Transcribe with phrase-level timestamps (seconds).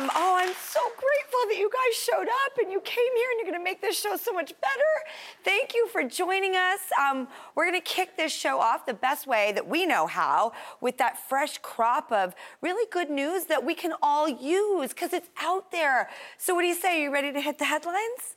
[0.00, 3.46] Um, oh, I'm so grateful that you guys showed up and you came here and
[3.46, 5.10] you're to make this show so much better.
[5.44, 6.78] Thank you for joining us.
[6.98, 10.96] Um, we're to kick this show off the best way that we know how with
[10.98, 15.70] that fresh crop of really good news that we can all use because it's out
[15.70, 16.08] there.
[16.38, 17.00] So, what do you say?
[17.00, 18.36] Are you ready to hit the headlines?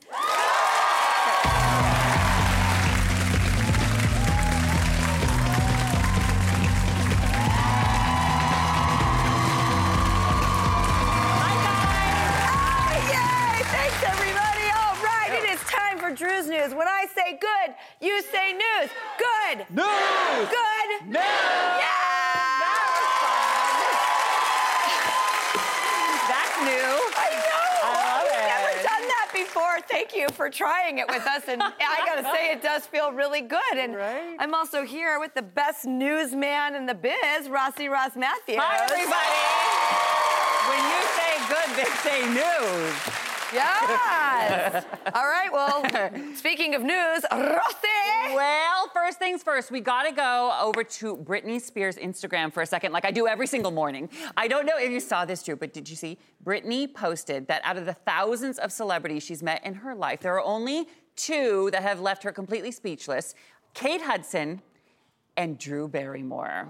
[16.14, 16.74] For Drew's News.
[16.76, 18.90] When I say good, you say news.
[19.18, 19.66] Good.
[19.70, 20.50] News!
[20.50, 21.08] Good.
[21.08, 21.16] News!
[21.16, 21.90] Yeah!
[26.30, 26.94] That's new.
[27.18, 28.30] I know.
[28.30, 29.80] We've never done that before.
[29.90, 31.44] Thank you for trying it with us.
[31.48, 33.60] And I got to say, it does feel really good.
[33.76, 34.36] And Right?
[34.40, 38.58] I'm also here with the best newsman in the biz, Rossi Ross Mathews.
[38.60, 39.40] Hi, everybody.
[40.70, 43.23] When you say good, they say news.
[43.54, 44.86] Yes.
[45.14, 45.50] All right.
[45.52, 47.88] Well, speaking of news, Rossi.
[48.34, 52.92] Well, first things first, we gotta go over to Britney Spears' Instagram for a second,
[52.92, 54.10] like I do every single morning.
[54.36, 56.18] I don't know if you saw this, Drew, but did you see?
[56.44, 60.34] Britney posted that out of the thousands of celebrities she's met in her life, there
[60.36, 63.36] are only two that have left her completely speechless
[63.74, 64.62] Kate Hudson
[65.38, 66.68] and Drew Barrymore.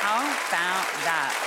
[0.00, 1.45] How about that?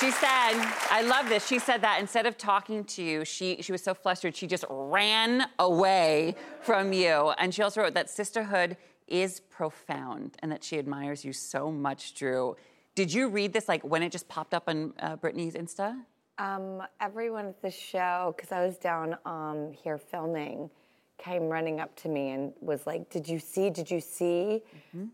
[0.00, 0.54] She said,
[0.90, 1.46] I love this.
[1.46, 4.64] She said that instead of talking to you, she, she was so flustered, she just
[4.70, 7.34] ran away from you.
[7.36, 12.14] And she also wrote that sisterhood is profound and that she admires you so much,
[12.14, 12.56] Drew.
[12.94, 16.00] Did you read this like when it just popped up on uh, Britney's Insta?
[16.38, 20.70] Um, everyone at the show, because I was down um, here filming,
[21.20, 23.68] came running up to me and was like, "Did you see?
[23.70, 24.62] Did you see?"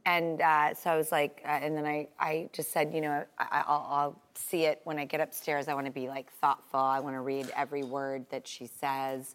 [0.06, 3.24] And uh, so I was like, uh, and then I, I just said, you know,
[3.38, 5.68] I, I'll, I'll see it when I get upstairs.
[5.68, 6.80] I want to be like thoughtful.
[6.80, 9.34] I want to read every word that she says.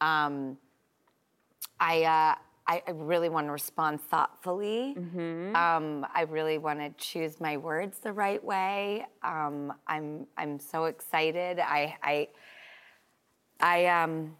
[0.00, 0.56] Um,
[1.80, 2.34] I, uh,
[2.68, 4.94] I, I really want to respond thoughtfully.
[5.56, 9.06] Um, I really want to choose my words the right way.
[9.22, 11.58] Um, I'm, I'm so excited.
[11.60, 12.28] I, I,
[13.60, 14.36] I, um,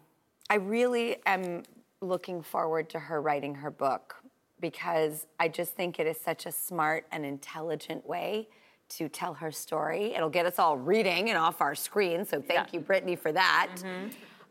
[0.49, 1.63] I really am
[2.01, 4.15] looking forward to her writing her book
[4.59, 8.47] because I just think it is such a smart and intelligent way
[8.89, 10.15] to tell her story.
[10.15, 12.23] It'll get us all reading and off our screen.
[12.25, 13.75] So thank you, Britney, for that.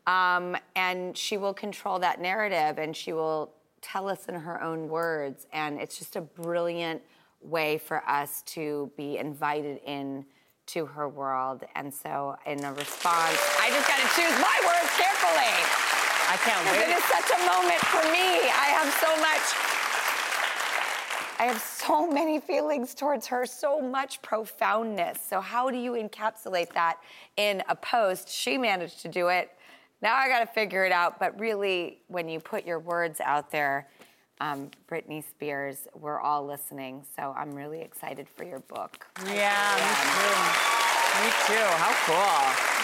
[0.06, 4.88] Um, and she will control that narrative and she will tell us in her own
[4.88, 5.46] words.
[5.52, 7.00] And it's just a brilliant
[7.40, 10.26] way for us to be invited in
[10.66, 11.64] to her world.
[11.74, 15.54] And so, in a response, I just got to choose my words carefully.
[16.28, 16.96] I can't Because it wait.
[16.96, 18.50] is such a moment for me.
[18.50, 19.72] I have so much.
[21.38, 25.18] I have so many feelings towards her, so much profoundness.
[25.28, 26.96] So, how do you encapsulate that
[27.36, 28.28] in a post?
[28.28, 29.50] She managed to do it.
[30.02, 31.18] Now I got to figure it out.
[31.18, 33.88] But really, when you put your words out there,
[34.40, 37.04] um, Britney Spears, we're all listening.
[37.16, 39.06] So, I'm really excited for your book.
[39.16, 40.76] I Yeah, me too.
[41.24, 41.66] Me too.
[41.78, 42.76] How cool.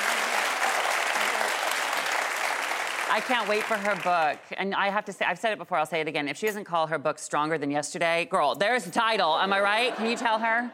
[3.15, 4.39] I can't wait for her book.
[4.57, 6.29] And I have to say, I've said it before, I'll say it again.
[6.29, 9.37] If she doesn't call her book Stronger Than Yesterday, girl, there's the title.
[9.37, 9.95] Am I right?
[9.97, 10.73] Can you tell her?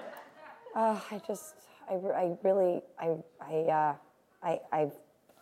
[0.77, 1.55] Oh, I just,
[1.91, 3.95] I, I really, I, I, uh,
[4.45, 4.91] I, I,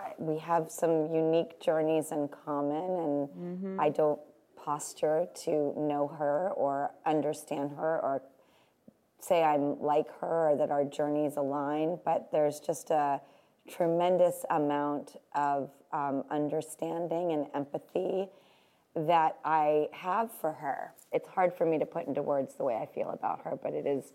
[0.00, 3.28] I, we have some unique journeys in common,
[3.66, 4.18] and I don't
[4.66, 8.20] posture to know her or understand her or
[9.20, 13.20] say I'm like her or that our journeys align, but there's just a
[13.70, 18.28] tremendous amount of um, understanding and empathy
[18.94, 20.92] that I have for her.
[21.12, 23.72] It's hard for me to put into words the way I feel about her, but
[23.72, 24.12] it is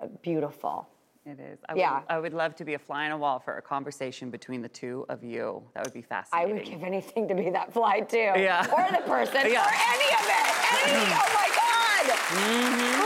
[0.00, 0.88] uh, beautiful.
[1.24, 1.60] It is.
[1.68, 2.00] I Yeah.
[2.00, 4.60] Would, I would love to be a fly on a wall for a conversation between
[4.60, 5.62] the two of you.
[5.74, 6.50] That would be fascinating.
[6.50, 8.32] I would give anything to be that fly too.
[8.36, 8.66] Yeah.
[8.72, 9.48] Or the person.
[9.50, 9.64] Yeah.
[9.64, 10.88] Or any of it.
[10.88, 10.98] Any.
[10.98, 11.22] Mm-hmm.
[11.22, 11.62] oh my God.
[12.32, 13.02] Mm-hmm.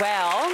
[0.00, 0.48] Well,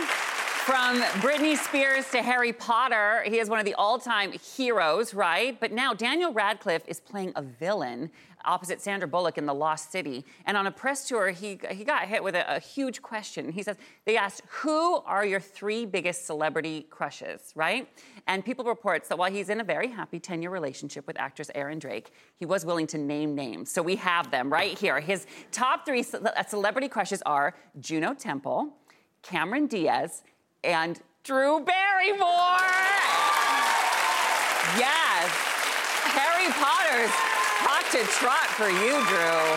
[0.64, 5.58] from Britney Spears to Harry Potter, he is one of the all time heroes, right?
[5.60, 8.10] But now Daniel Radcliffe is playing a villain
[8.48, 10.24] opposite Sandra Bullock in The Lost City.
[10.46, 13.52] And on a press tour, he, he got hit with a, a huge question.
[13.52, 17.88] He says, They asked, Who are your three biggest celebrity crushes, right?
[18.26, 21.50] And People reports that while he's in a very happy 10 year relationship with actress
[21.54, 23.70] Erin Darke, he was willing to name names.
[23.70, 24.98] So we have them right here.
[25.00, 28.72] His top three ce- uh, celebrity crushes are Juno Temple.
[29.22, 30.22] Cameron Diaz,
[30.64, 32.58] and Drew Barrymore.
[34.76, 35.28] Yes.
[36.14, 37.37] Harry Potter's
[37.92, 39.48] to trot for you, Drew.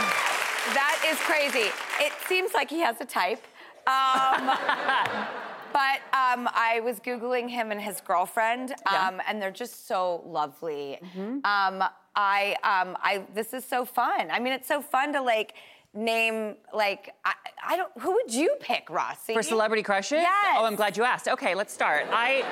[0.74, 1.70] That is crazy.
[2.00, 3.44] It seems like he has a type.
[3.88, 4.48] Um,
[5.74, 9.08] but um, I was Googling him and his girlfriend, Yeah.
[9.10, 11.00] um, and they're just so lovely.
[11.44, 11.84] Um,
[12.16, 14.30] I, um, I, this is so fun.
[14.32, 15.56] I mean, it's so fun to like
[15.94, 17.34] name, like, I,
[17.66, 19.34] I don't, who would you pick, Rossi?
[19.34, 20.20] For celebrity crushes?
[20.22, 20.56] Yes.
[20.58, 21.28] Oh, I'm glad you asked.
[21.28, 22.08] Okay, let's start.
[22.12, 22.44] I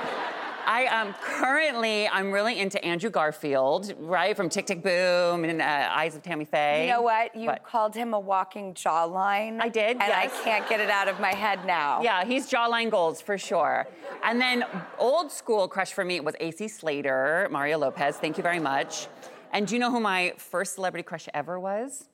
[0.65, 4.35] I um currently I'm really into Andrew Garfield, right?
[4.35, 6.85] From Tick Tick Boom and uh, Eyes of Tammy Faye.
[6.85, 7.35] You know what?
[7.35, 9.59] You called him a walking jawline.
[9.59, 10.31] I did, And yes.
[10.31, 12.03] I can't get it out of my head now.
[12.03, 13.87] Yeah, he's jawline goals for sure.
[14.23, 14.63] And then
[14.99, 18.17] old school crush for me was AC Slater, Mario Lopez.
[18.17, 19.07] Thank you very much.
[19.51, 22.09] And do you know who my first celebrity crush ever was?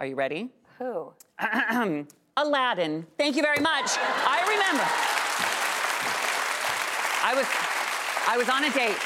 [0.00, 0.50] Are you ready?
[0.78, 1.12] Who?
[2.36, 3.06] Aladdin.
[3.16, 3.90] Thank you very much.
[3.96, 4.84] I remember.
[7.22, 7.46] I was
[8.26, 8.98] I was on a date.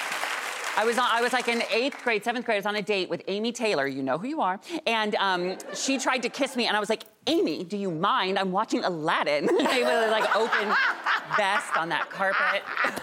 [0.79, 2.55] I was on, I was like in eighth grade, seventh grade.
[2.55, 3.87] I was on a date with Amy Taylor.
[3.87, 4.61] You know who you are.
[4.87, 8.38] And um, she tried to kiss me, and I was like, Amy, do you mind?
[8.38, 9.49] I'm watching Aladdin.
[9.52, 10.69] I was like open
[11.37, 12.62] vest on that carpet.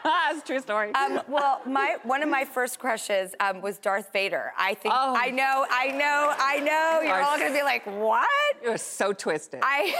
[0.04, 0.94] That's a true story.
[0.94, 4.52] Um, well, my one of my first crushes um, was Darth Vader.
[4.56, 5.14] I think Oh.
[5.16, 7.00] I know, I know, I know.
[7.06, 8.28] You're all gonna be like, what?
[8.62, 9.60] You're so twisted.
[9.62, 9.94] I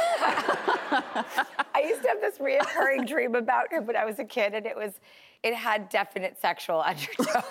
[1.75, 4.65] I used to have this reoccurring dream about him when I was a kid, and
[4.67, 5.01] it was
[5.43, 7.29] it had definite sexual undertones.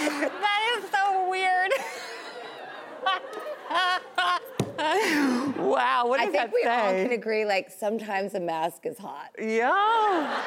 [0.00, 1.72] That is so weird.
[5.58, 9.30] wow, what I think that we all can agree, like sometimes a mask is hot,
[9.38, 10.42] yeah.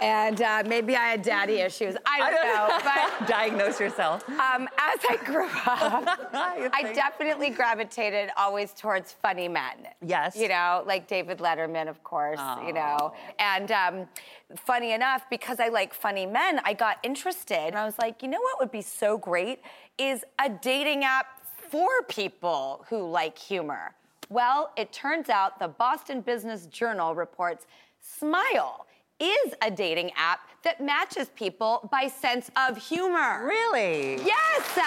[0.00, 1.96] and uh, maybe I had daddy issues.
[2.06, 3.28] I don't know, but.
[3.28, 4.28] Diagnose yourself.
[4.28, 9.88] Um, as I grew up, I definitely gravitated always towards funny men.
[10.04, 10.36] Yes.
[10.36, 13.12] You know, like David Letterman, of course, you know.
[13.38, 14.08] And um,
[14.56, 17.68] funny enough, because I like funny men, I got interested.
[17.68, 19.60] And I was like, you know what would be so great
[19.98, 21.26] is a dating app
[21.72, 23.94] for people who like humor.
[24.28, 27.66] Well, it turns out the Boston Business Journal reports
[27.98, 28.84] Smile
[29.18, 33.46] is a dating app that matches people by sense of humor.
[33.46, 34.16] Really?
[34.16, 34.78] Yes!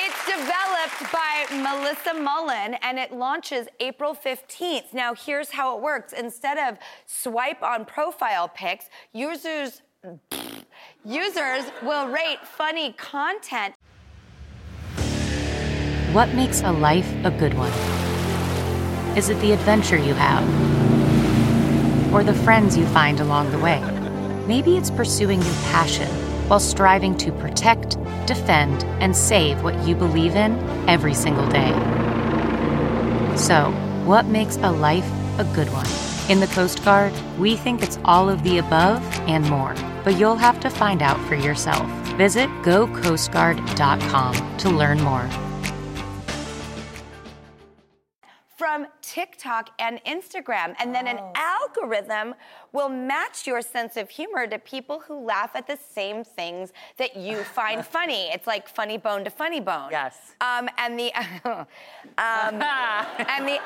[0.00, 4.92] It's developed by Melissa Mullen and it launches April 15th.
[4.92, 9.82] Now, here's how it works instead of swipe on profile pics, users.
[11.04, 13.72] Users will rate funny content
[16.12, 17.70] What makes a life a good one?
[19.16, 20.42] Is it the adventure you have?
[22.12, 23.80] Or the friends you find along the way?
[24.48, 26.08] Maybe it's pursuing your passion
[26.48, 31.70] while striving to protect, defend, and save what you believe in every single day.
[33.36, 33.70] So,
[34.04, 35.86] what makes a life a good one?
[36.28, 39.74] In the Coast Guard, we think it's all of the above and more,
[40.08, 41.86] but you'll have to find out for yourself.
[42.16, 45.47] Visit gocoastguard.com to learn more.
[48.58, 50.74] From TikTok and Instagram.
[50.80, 52.34] And then an algorithm
[52.72, 57.16] will match your sense of humor to people who laugh at the same things that
[57.16, 58.30] you find funny.
[58.32, 59.90] It's like funny bone to funny bone.
[59.92, 60.16] Yes.
[60.40, 61.12] Um, and the
[61.44, 61.66] um,
[62.18, 63.60] and the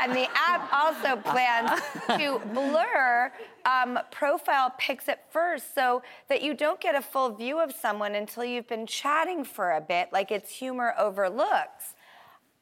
[0.00, 1.80] and the app also plans
[2.16, 3.30] to blur
[3.66, 8.14] um, profile pics at first, so that you don't get a full view of someone
[8.14, 11.94] until you've been chatting for a bit, like it's humor overlooks.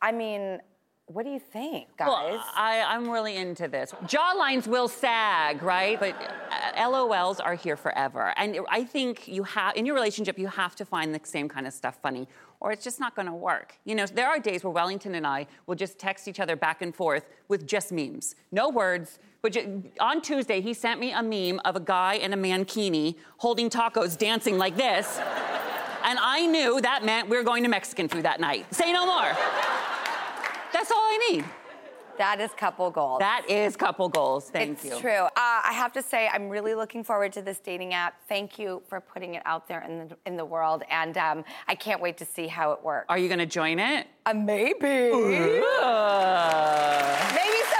[0.02, 0.60] I mean,
[1.08, 2.08] what do you think, guys?
[2.08, 3.92] Well, I, I'm really into this.
[4.06, 6.00] Jawlines will sag, right?
[6.00, 6.16] But
[6.50, 8.34] uh, LOLs are here forever.
[8.36, 11.64] And I think you have, in your relationship, you have to find the same kind
[11.64, 12.26] of stuff funny,
[12.58, 13.78] or it's just not going to work.
[13.84, 16.82] You know, there are days where Wellinthon and I will just text each other back
[16.82, 19.20] and forth with just memes, no words.
[19.42, 23.14] But ju- on Tuesday, he sent me a meme of a guy in a mankini
[23.36, 25.20] holding tacos, dancing like this.
[26.02, 28.74] And I knew that meant we were going to Mexican food that night.
[28.74, 29.32] Say no more.
[30.76, 31.44] That's all I need.
[32.18, 33.20] that is couple goals.
[33.20, 34.50] That is couple goals.
[34.50, 34.92] Thank it's you.
[34.92, 35.10] It's true.
[35.24, 38.20] Uh, I have to say, I'm really looking forward to this dating app.
[38.28, 41.76] Thank you for putting it out there in the in the world, and um, I
[41.76, 43.06] can't wait to see how it works.
[43.08, 44.06] Are you going to join it?
[44.26, 44.82] Uh, maybe.
[44.82, 45.62] Maybe
[47.70, 47.75] someone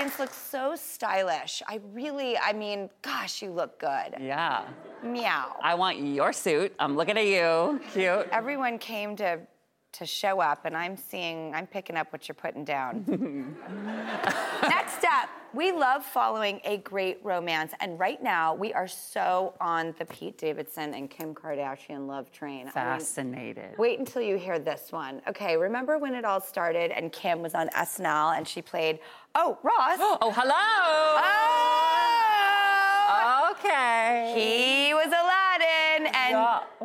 [0.00, 1.62] audience looks so stylish.
[1.66, 4.14] I really, I mean, gosh, you look good.
[4.18, 4.64] Yeah.
[5.02, 5.56] Meow.
[5.62, 6.74] I want your suit.
[6.78, 7.78] I'm looking at you.
[7.92, 8.26] Cute.
[8.32, 9.40] Everyone came to
[9.92, 13.04] to show up, and I'm seeing, I'm picking up what you're putting down.
[14.62, 19.94] Next up, we love following a great romance, and right now we are so on
[19.98, 22.60] the Pete Davidson and Kim Kardashian love train.
[22.60, 23.76] I mean, Fascinated.
[23.78, 25.20] Wait until you hear this one.
[25.28, 29.00] Okay, remember when it all started and Kim was on SNL and she played,
[29.34, 29.98] oh, Ross.
[30.22, 30.54] Oh, hello.
[30.54, 31.80] oh!
[33.52, 34.32] Okay.
[34.36, 35.29] He was Yeah.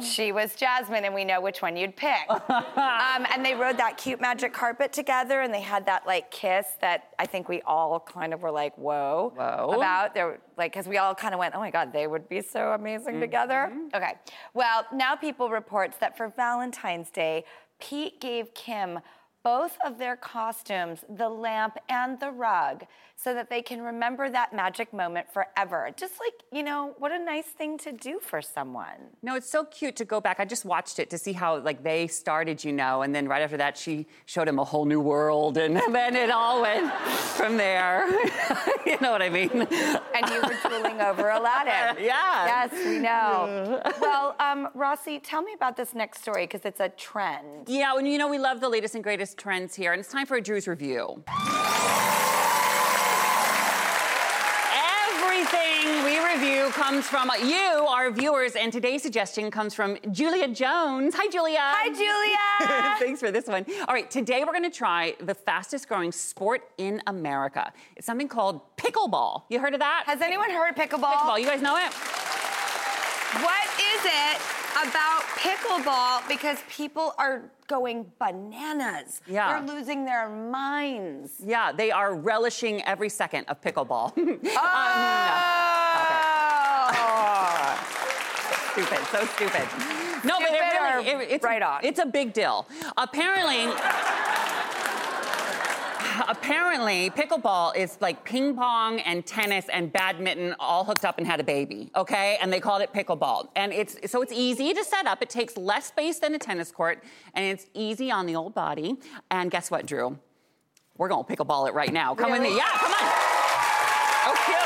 [0.02, 2.30] She was Jasmine, and we know which one you'd pick.
[2.30, 6.66] um, and they rode that cute magic carpet together, and they had that like kiss
[6.82, 9.74] that I think we all kind of were like, whoa, Whoa.
[9.76, 10.14] about.
[10.14, 12.42] They were like, because we all kind of went, oh my God, they would be
[12.42, 13.72] so amazing together.
[13.94, 14.14] Okay.
[14.54, 17.46] Well, now people reports that for Valentine's Day,
[17.80, 19.00] Pete gave Kim
[19.46, 22.84] both of their costumes, the lamp and the rug,
[23.16, 25.90] so that they can remember that magic moment forever.
[25.96, 28.98] Just like, you know, what a nice thing to do for someone.
[29.22, 30.40] No, it's so cute to go back.
[30.40, 33.44] I just watched it to see how like they started, you know, and then right
[33.44, 36.92] after that, she showed him a whole new world, and then it all went
[37.38, 38.10] from there.
[38.86, 39.52] you know what I mean?
[39.52, 41.76] And you were drooling over Aladdin.
[42.06, 42.46] Yeah.
[42.46, 43.82] Yes, we know.
[44.02, 47.68] well, um, Rossi, tell me about this next story because it's a trend.
[47.68, 50.26] Yeah, and you know we love the latest and greatest trends here, and it's time
[50.26, 51.24] for a Drew's review.
[54.74, 61.14] Everything we review comes from you, our viewers, and today's suggestion comes from Julia Jones.
[61.16, 61.58] Hi, Julia.
[61.60, 62.96] Hi, Julia.
[63.00, 63.66] Thanks for this one.
[63.88, 67.72] All right, today we're going to try the fastest growing sport in America.
[67.96, 69.44] It's something called pickleball.
[69.50, 70.04] You heard of that?
[70.08, 71.14] Has anyone heard of pickleball?
[71.14, 71.40] pickleball.
[71.40, 71.94] You guys know it?
[73.44, 76.28] What is it about pickleball?
[76.28, 79.22] Because people are going bananas.
[79.28, 79.60] Yeah.
[79.60, 81.34] They're losing their minds.
[81.44, 84.14] Yeah, they are relishing every second of pickleball.
[84.58, 84.62] Uh,
[86.98, 87.76] oh.
[88.74, 89.68] stupid, so stupid.
[90.24, 91.80] No, but it really, it- it's, right on?
[91.84, 92.68] it's a big deal.
[92.98, 93.66] Apparently,
[96.28, 101.40] apparently, pickleball is like ping pong and tennis and badminton all hooked up and had
[101.40, 102.38] a baby, okay?
[102.42, 103.50] And they called it pickleball.
[103.56, 105.22] And it's so it's easy to set up.
[105.22, 107.04] It takes less space than a tennis court,
[107.34, 108.98] and it's easy on the old body.
[109.32, 110.18] And guess what, Drew?
[110.98, 112.16] We're gonna pickleball it right now.
[112.16, 112.50] Come with me.
[112.50, 112.58] Really?
[112.58, 113.12] Yeah, come on.
[114.28, 114.58] Oh, cute.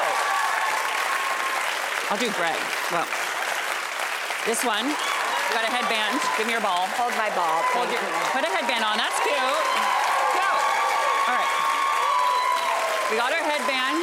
[2.12, 2.60] I'll do Greg.
[2.92, 3.08] Well,
[4.46, 6.22] this one, you got a headband.
[6.38, 6.88] Give me your ball.
[6.98, 7.62] Hold my ball.
[7.74, 8.32] Hold your, you.
[8.34, 8.98] put a headband on.
[8.98, 9.20] That's.
[9.20, 9.90] Cute.
[11.30, 11.46] All right.
[13.10, 13.98] We got our headband.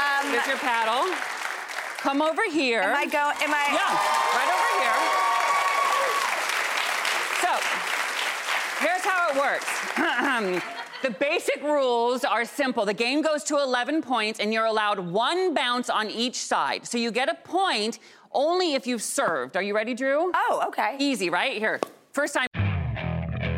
[0.00, 1.14] Um, There's your paddle.
[1.98, 2.80] Come over here.
[2.80, 3.18] am I go?
[3.18, 3.68] Am I?
[3.70, 3.94] Yeah,
[4.34, 4.96] right over here.
[7.42, 7.52] So,
[8.84, 10.62] here's how it works.
[11.02, 12.84] the basic rules are simple.
[12.84, 16.86] The game goes to 11 points, and you're allowed one bounce on each side.
[16.88, 18.00] So you get a point
[18.32, 19.56] only if you've served.
[19.56, 20.32] Are you ready, Drew?
[20.34, 20.96] Oh, okay.
[20.98, 21.56] Easy, right?
[21.56, 21.78] Here.
[22.12, 22.67] First time.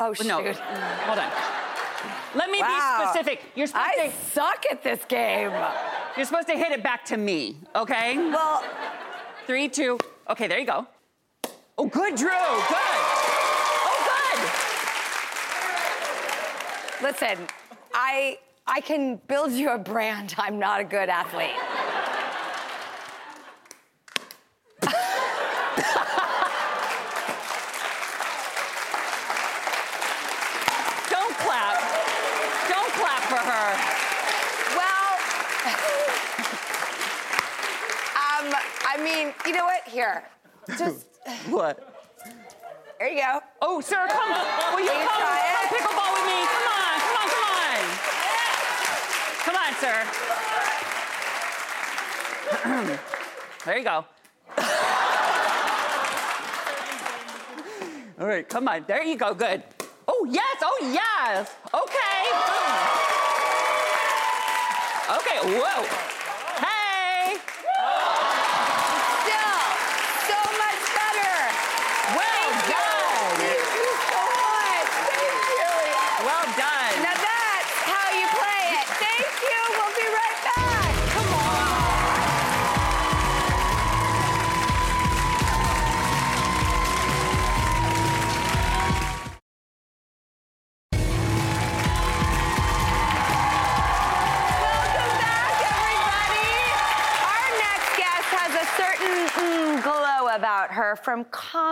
[0.00, 0.56] Oh, No, shoot.
[0.56, 1.30] hold on.
[2.34, 2.98] Let me Wow.
[3.00, 3.42] be specific.
[3.54, 5.50] You're supposed I to suck at this game.
[6.16, 8.16] you're supposed to hit it back to me, okay?
[8.16, 8.62] Well,
[9.46, 9.98] Three, two.
[10.28, 10.86] Okay, there you go.
[11.78, 12.28] Oh, good, Drew.
[12.28, 12.98] Good.
[13.88, 14.38] Oh,
[17.00, 17.04] good.
[17.06, 17.46] listen,
[17.94, 20.34] I I can build you a brand.
[20.36, 21.56] I'm not a good athlete.
[24.82, 24.92] good.
[31.10, 31.76] Don't clap.
[32.68, 33.68] Don't clap for her.
[34.78, 35.10] Well,
[38.22, 38.46] um,
[38.90, 39.86] I mean, you know what?
[39.86, 40.24] Here,
[40.78, 41.06] just
[41.50, 41.76] What?
[42.98, 43.40] there you go.
[43.60, 44.30] Oh, sir, come.
[44.74, 45.70] Will you Will you come, try come it?
[45.76, 46.38] pickleball with me?
[46.54, 47.80] Come on, come on, come on.
[49.44, 49.96] Come on, sir.
[53.66, 54.04] there you go.
[58.20, 58.84] All right, come on.
[58.88, 59.32] There you go.
[59.34, 59.62] Good.
[60.08, 60.56] Oh yes.
[60.64, 61.54] Oh yes.
[61.72, 62.24] Okay.
[65.18, 65.38] Okay.
[65.60, 66.17] Whoa.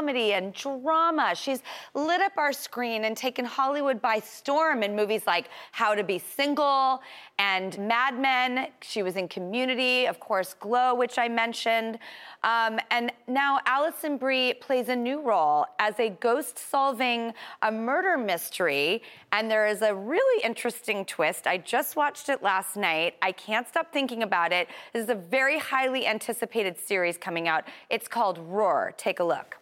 [0.07, 1.35] Comedy and drama.
[1.35, 6.05] She's lit up our screen and taken Hollywood by storm in movies like How to
[6.05, 7.01] Be Single
[7.41, 8.69] and Mad Men.
[8.83, 11.99] She was in Community, of course, Glow, which I mentioned.
[12.45, 18.17] Um, and now Alison Brie plays a new role as a ghost solving a murder
[18.17, 19.03] mystery.
[19.33, 21.49] And there is a really interesting twist.
[21.49, 23.17] I just watched it last night.
[23.23, 24.69] I can't stop thinking about it.
[24.93, 27.65] This is a very highly anticipated series coming out.
[27.91, 28.95] It's called Roar.
[28.97, 29.57] Take a look.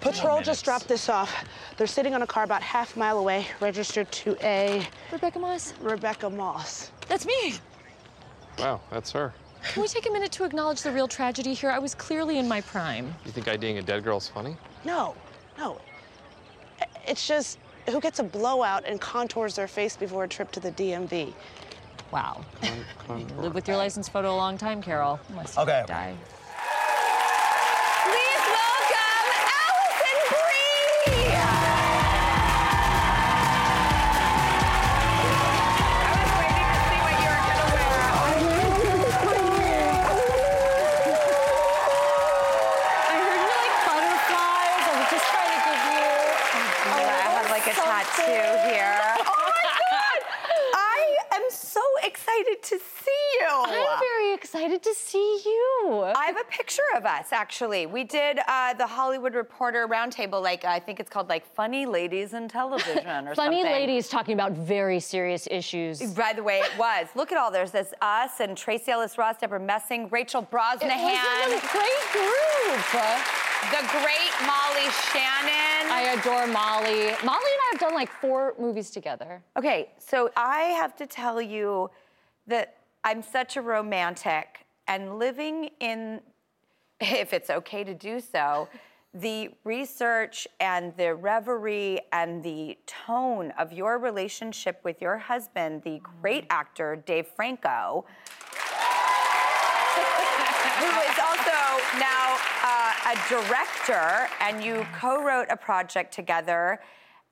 [0.00, 1.44] Patrol just dropped this off.
[1.76, 5.74] They're sitting on a car about half a mile away, registered to a Rebecca Moss,
[5.80, 6.90] Rebecca Moss.
[7.08, 7.54] that's me.
[8.58, 9.32] Wow, that's her.
[9.72, 11.70] Can we take a minute to acknowledge the real tragedy here?
[11.70, 13.14] I was clearly in my prime.
[13.24, 14.56] You think IDing a dead girl's funny?
[14.84, 15.14] No,
[15.56, 15.80] no.
[17.06, 20.72] It's just who gets a blowout and contours their face before a trip to the
[20.72, 21.32] DMV?
[22.10, 22.44] Wow.
[23.06, 25.20] Con- Live with your license photo a long time, Carol.
[25.28, 25.84] Unless you Okay.
[25.86, 26.14] die.
[57.22, 57.86] Us actually.
[57.86, 62.32] We did uh, the Hollywood Reporter Roundtable, like I think it's called like Funny Ladies
[62.32, 63.34] in Television or something.
[63.36, 63.72] Funny something.
[63.72, 66.02] ladies talking about very serious issues.
[66.14, 67.06] By the way, it was.
[67.14, 71.52] Look at all there's this us and Tracee Ellis Ross, Debra Messing, Rachel Brosnahan, It
[71.52, 72.90] was a great group.
[73.70, 75.92] the great Molly Shannon.
[75.92, 77.14] I adore Molly.
[77.24, 79.40] Molly and I have done like four movies together.
[79.56, 81.88] Okay, so I have to tell you
[82.48, 86.20] that I'm such a romantic and living in,
[87.02, 88.68] if it's okay to do so,
[89.14, 96.00] the research and the reverie and the tone of your relationship with your husband, the
[96.22, 98.06] great actor Dave Franco,
[100.78, 106.80] who is also now uh, a director, and you co wrote a project together,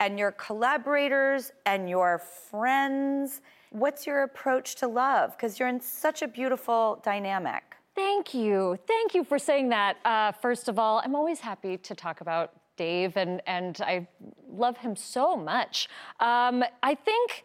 [0.01, 3.41] and your collaborators and your friends.
[3.71, 5.37] What's your approach to love?
[5.37, 7.77] Because you're in such a beautiful dynamic.
[8.01, 8.79] Thank you.
[8.87, 9.99] Thank you for saying that.
[10.07, 14.09] Uh, first of all, I'm always happy to talk about Dave, and, and I
[14.51, 15.87] love him so much.
[16.19, 17.45] Um, I think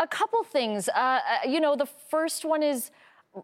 [0.00, 0.88] a couple things.
[0.88, 2.90] Uh, uh, you know, the first one is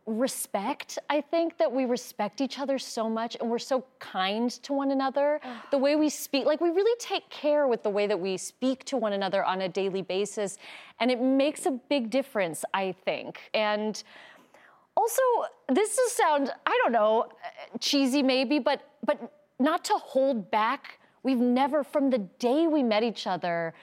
[0.06, 0.98] respect.
[1.08, 4.90] I think that we respect each other so much and we're so kind to one
[4.90, 5.40] another.
[5.70, 8.84] The way we speak, like we really take care with the way that we speak
[8.86, 10.58] to one another on a daily basis.
[10.98, 13.38] And it makes a big difference, I think.
[13.54, 14.02] And
[14.98, 15.22] also,
[15.68, 17.28] this will sound, I don't know,
[17.78, 20.98] cheesy maybe, but but not to hold back.
[21.22, 23.74] We've never, from the day we met each other,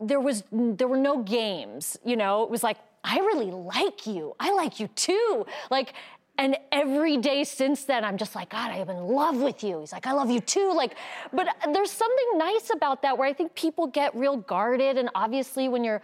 [0.00, 1.98] there was there were no games.
[2.04, 4.34] You know, it was like, I really like you.
[4.40, 5.46] I like you too.
[5.70, 5.92] Like,
[6.38, 9.80] and every day since then, I'm just like, God, I am in love with you.
[9.80, 10.72] He's like, I love you too.
[10.74, 10.94] Like,
[11.34, 14.96] but there's something nice about that where I think people get real guarded.
[14.96, 16.00] And obviously, when you're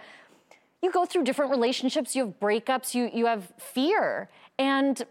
[0.82, 5.04] you go through different relationships, you have breakups, you you have fear, and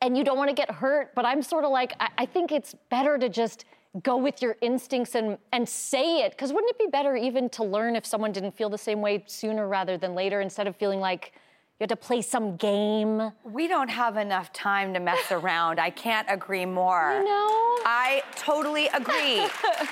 [0.00, 1.14] and you don't want to get hurt.
[1.14, 3.64] But I'm sort of like, I, I think it's better to just
[4.02, 6.32] go with your instincts and and say it.
[6.32, 9.22] Because wouldn't it be better even to learn if someone didn't feel the same way
[9.26, 11.32] sooner rather than later, instead of feeling like
[11.78, 13.32] you had to play some game?
[13.44, 15.78] We don't have enough time to mess around.
[15.78, 17.12] I can't agree more.
[17.18, 17.46] You know?
[17.84, 19.46] I totally agree.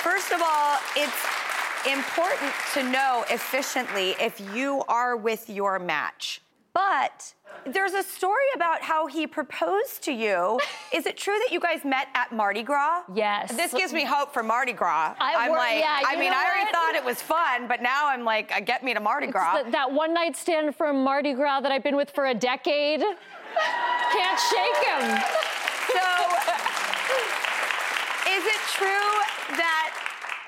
[0.00, 1.39] First of all, it's
[1.86, 6.40] important to know efficiently if you are with your match.
[6.72, 7.34] But
[7.66, 10.60] there's a story about how he proposed to you.
[10.94, 13.02] Is it true that you guys met at Mardi Gras?
[13.12, 13.52] Yes.
[13.52, 15.14] This gives me hope for Mardi Gras.
[15.18, 18.24] I am like, yeah, I mean, I already thought it was fun, but now I'm
[18.24, 19.62] like, uh, get me to Mardi Gras.
[19.62, 23.00] Th- that one night stand from Mardi Gras that I've been with for a decade.
[24.12, 25.22] Can't shake him.
[25.90, 26.06] So,
[28.30, 29.99] is it true that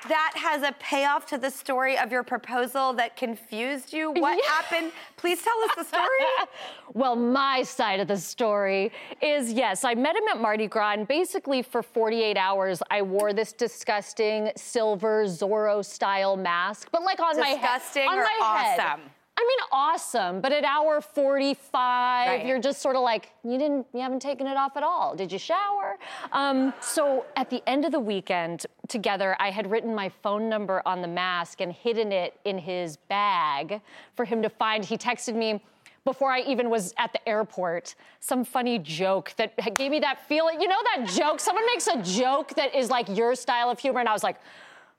[0.09, 4.11] that has a payoff to the story of your proposal that confused you?
[4.11, 4.49] What Yeah.
[4.51, 4.91] happened?
[5.17, 6.07] Please tell us the story.
[6.95, 11.07] Well, my side of the story is yes, I met him at Mardi Gras, and
[11.07, 17.39] basically for 48 hours, I wore this disgusting silver Zorro style mask, but like on
[17.39, 17.61] my head.
[17.61, 18.99] Disgusting on or my head.
[19.35, 22.45] I mean, awesome, but at hour 45, Right.
[22.45, 25.15] you're just sort of like, you didn't, you haven't taken it off at all.
[25.15, 25.97] Did you shower?
[26.31, 30.81] Um, so at the end of the weekend, together, I had written my phone number
[30.85, 33.81] on the mask and hidden it in his bag
[34.15, 34.85] for him to find.
[34.85, 35.63] He texted me
[36.05, 40.61] before I even was at the airport, some funny joke that gave me that feeling.
[40.61, 41.39] You know that joke?
[41.39, 44.37] Someone makes a joke that is like your style of humor, and I was like,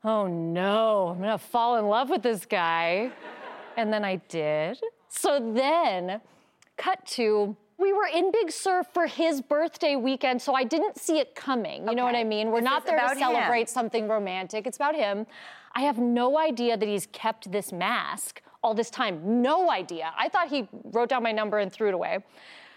[0.02, 3.10] oh no, I'm gonna fall in love with this guy.
[3.76, 4.78] And then I did.
[5.08, 6.20] So then,
[6.76, 11.18] cut to, we were in Big Sur for his birthday weekend, so I didn't see
[11.18, 11.88] it coming.
[11.88, 12.50] You know what I mean?
[12.50, 13.20] We're This not there to about him.
[13.20, 15.26] celebrate something romantic, it's about him.
[15.74, 19.42] I have no idea that he's kept this mask all this time.
[19.42, 20.12] No idea.
[20.16, 22.18] I thought he wrote down my number and threw it away.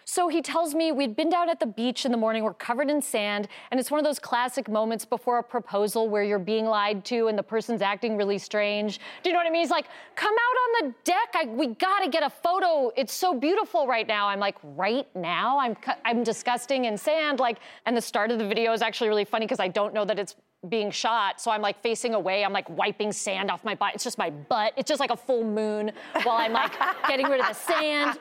[0.10, 2.90] So he tells me we'd been down at the beach in the morning, we're covered
[2.90, 6.66] in sand, and it's one of those classic moments before a proposal where you're being
[6.66, 9.00] lied to and the person's acting really strange.
[9.22, 9.64] Do you know what I mean?
[9.64, 11.34] He's like, come out on the deck.
[11.36, 12.90] I, we gotta get a photo.
[12.96, 14.30] It's so beautiful right now.
[14.30, 15.60] I'm like, right now?
[15.60, 17.42] I'm, I'm disgusting in sand.
[17.42, 20.06] Like, and the start of the video is actually really funny because I don't know
[20.06, 20.36] that it's
[20.70, 21.42] being shot.
[21.42, 22.46] So I'm like facing away.
[22.46, 23.94] I'm like wiping sand off my butt.
[23.96, 24.72] It's just my butt.
[24.78, 25.92] It's just like a full moon
[26.24, 26.74] while I'm like
[27.10, 28.18] getting rid of the sand.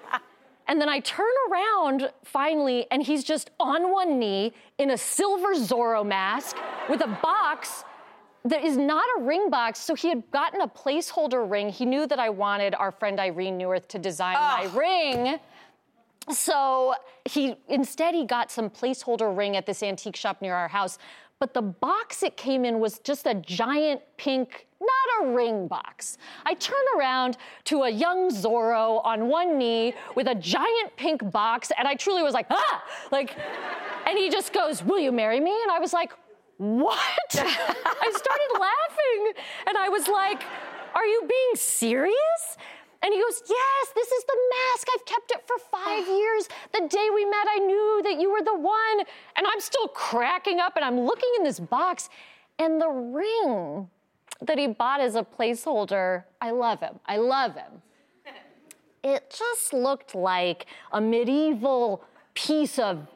[0.69, 5.55] And then I turn around finally, and he's just on one knee in a silver
[5.55, 6.57] Zorro mask
[6.89, 7.85] with a box
[8.45, 9.81] that is not a ring box.
[9.81, 11.69] So he had gotten a placeholder ring.
[11.69, 15.39] He knew that I wanted our friend Irene Neuwirth to design my ring.
[16.31, 20.99] So he instead he got some placeholder ring at this antique shop near our house.
[21.39, 26.19] But the box it came in was just a giant pink, not a ring box.
[26.45, 31.73] I turn around to a young Zorro on one knee with a giant pink box,
[31.79, 32.85] and I truly was like, ah!
[33.11, 33.37] Like,
[34.07, 35.57] and he just goes, Will you marry me?
[35.63, 36.13] And I was like,
[36.59, 36.99] What?
[37.35, 40.43] I started laughing, and I was like,
[40.95, 42.57] Are you being serious?
[43.03, 44.89] And he goes, Yes, this is the mask.
[44.95, 46.49] I've kept it for five years.
[46.73, 49.07] The day we met, I knew that you were the one.
[49.37, 52.09] And I'm still cracking up and I'm looking in this box.
[52.59, 53.89] And the ring
[54.43, 57.01] that he bought as a placeholder, I love him.
[57.07, 57.83] I love him.
[59.05, 62.03] It just looked like a medieval
[62.35, 63.07] piece of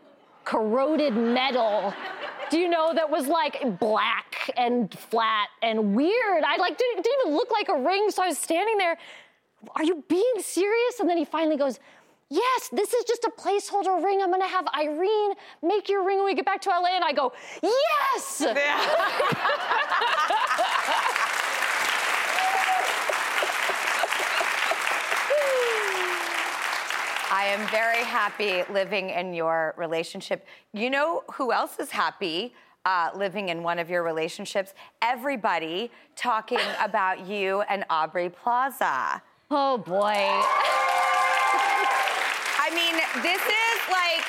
[0.45, 1.95] corroded metal.
[2.51, 6.45] Do you know that was like black and flat and weird?
[6.45, 8.99] I like didn't, didn't even look like a ring, so I was standing there.
[9.77, 11.01] Are you being serious?
[11.01, 11.79] And then he finally goes,
[12.33, 14.23] Yes, this is just a placeholder ring.
[14.23, 16.95] I'm gonna have Irene make your ring when we get back to LA.
[16.95, 18.45] And I go, Yes!
[27.33, 30.45] I am very happy living in your relationship.
[30.73, 32.53] You know who else is happy
[32.85, 34.75] uh, living in one of your relationships?
[35.01, 39.23] Everybody talking about you and Aubrey Plaza.
[39.49, 40.27] Oh boy.
[42.59, 44.25] I mean, this is like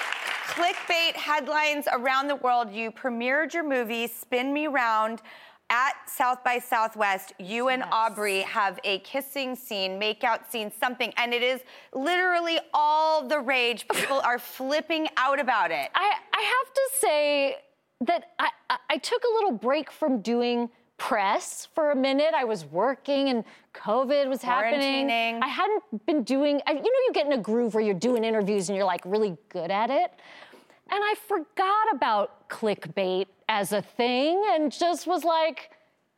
[0.52, 2.72] clickbait headlines around the world.
[2.72, 5.24] You premiered your movie, Spin Me Round,
[5.72, 7.34] at South by Southwest.
[7.40, 11.62] You and Aubrey have a kissing scene, makeout scene, something, and it is
[11.94, 13.88] literally all the rage.
[13.88, 15.90] People are flipping out about it.
[15.96, 17.56] I, I have to say
[18.02, 22.34] that I, I, I took a little break from doing press for a minute.
[22.36, 25.10] I was working and COVID was happening.
[25.42, 28.24] I hadn't been doing, I, you know, you get in a groove where you're doing
[28.24, 30.12] interviews and you're like really good at it.
[30.92, 35.72] And I forgot about clickbait as a thing and just was like,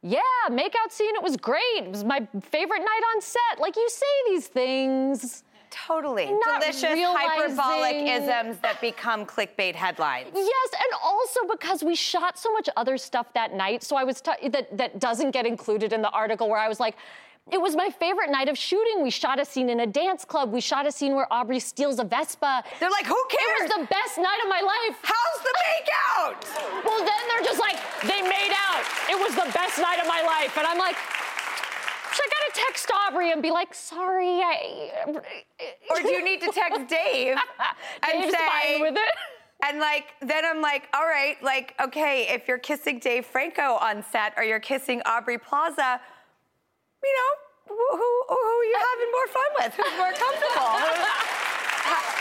[0.03, 0.19] Yeah,
[0.49, 1.77] makeout scene, it was great.
[1.77, 3.59] It was my favorite night on set.
[3.59, 5.43] Like you say these things.
[5.71, 6.27] Totally.
[6.45, 10.29] Not Delicious realizing- hyperbolic isms that become clickbait headlines.
[10.35, 14.21] Yes, and also because we shot so much other stuff that night, so I was
[14.21, 16.95] t- that that doesn't get included in the article where I was like.
[17.51, 19.03] It was my favorite night of shooting.
[19.03, 20.51] We shot a scene in a dance club.
[20.51, 22.63] We shot a scene where Aubrey steals a Vespa.
[22.79, 23.69] They're like, who cares?
[23.69, 24.97] It was the best night of my life.
[25.03, 26.85] How's the makeout?
[26.85, 28.83] Well, then they're just like, they made out.
[29.09, 30.57] It was the best night of my life.
[30.57, 30.95] And I'm like,
[32.13, 34.91] should I gotta text Aubrey and be like, sorry, I.
[35.89, 37.35] Or do you need to text Dave
[38.03, 39.15] and Dave's say, fine with it.
[39.65, 44.03] And like, then I'm like, all right, like, okay, if you're kissing Dave Franco on
[44.11, 46.01] set or you're kissing Aubrey Plaza,
[47.03, 47.31] you know,
[47.75, 49.71] who who, who are you having more fun with?
[49.75, 50.71] Who's more comfortable?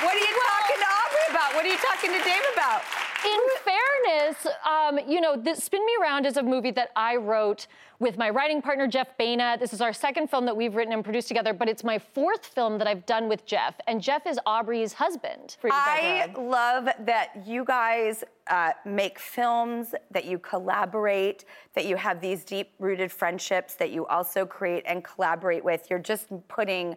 [0.02, 1.54] What are you talking to Aubrey about?
[1.54, 2.82] What are you talking to Dave about?
[3.24, 7.66] In fairness, um, you know, this Spin Me Around is a movie that I wrote
[8.00, 9.56] with my writing partner, Jeff Baena.
[9.60, 12.44] This is our second film that we've written and produced together, but it's my fourth
[12.44, 13.76] film that I've done with Jeff.
[13.86, 15.56] And Jeff is Aubrey's husband.
[15.60, 21.94] for you I love that you guys uh, make films, that you collaborate, that you
[21.94, 25.88] have these deep rooted friendships that you also create and collaborate with.
[25.88, 26.96] You're just putting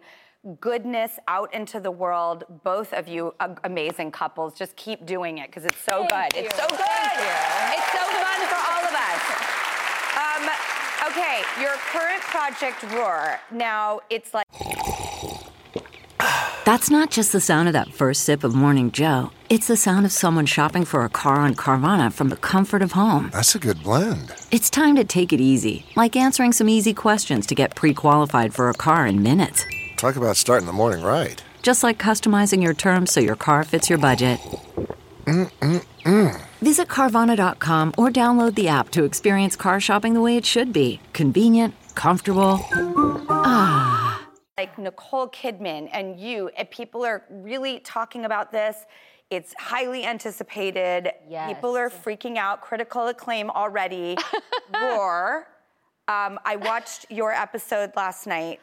[0.60, 2.44] goodness out into the world.
[2.62, 4.54] Both of you, a- amazing couples.
[4.54, 6.44] Just keep doing it because it's so Thank good.
[6.44, 6.78] It's so good.
[6.78, 9.22] Thank It's so fun for all of us.
[10.16, 13.40] Um, okay, your current project, Roar.
[13.50, 14.46] Now it's like.
[16.64, 19.30] That's not just the sound of that first sip of Morning Joe.
[19.48, 22.92] It's the sound of someone shopping for a car on Carvana from the comfort of
[22.92, 23.30] home.
[23.32, 24.32] That's a good blend.
[24.50, 28.52] It's time to take it easy, like answering some easy questions to get pre qualified
[28.52, 29.64] for a car in minutes.
[29.96, 31.42] Talk about starting the morning right.
[31.62, 34.38] Just like customizing your terms so your car fits your budget.
[35.24, 36.40] Mm-mm-mm.
[36.60, 41.00] Visit Carvana.com or download the app to experience car shopping the way it should be
[41.12, 42.60] convenient, comfortable.
[43.28, 44.28] Ah.
[44.58, 48.76] like Nicole Kidman and you, and people are really talking about this.
[49.30, 51.10] It's highly anticipated.
[51.28, 51.52] Yes.
[51.54, 52.60] People are freaking out.
[52.60, 54.16] Critical acclaim already.
[54.74, 55.48] Roar.
[56.06, 58.60] Um, I watched your episode last night.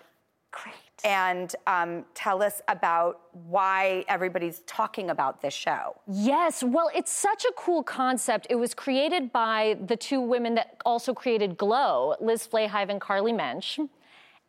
[0.52, 0.76] Great.
[1.03, 5.97] And um, tell us about why everybody's talking about this show.
[6.07, 8.47] Yes, well, it's such a cool concept.
[8.49, 13.33] It was created by the two women that also created Glow, Liz Flahive and Carly
[13.33, 13.79] Mensch.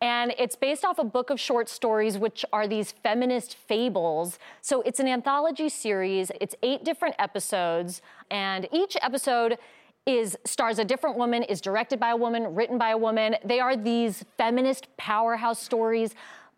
[0.01, 4.39] And it's based off a book of short stories, which are these feminist fables.
[4.61, 6.31] So it's an anthology series.
[6.41, 9.57] It's eight different episodes, and each episode
[10.05, 13.37] is stars a different woman, is directed by a woman, written by a woman.
[13.43, 16.13] They are these feminist powerhouse stories,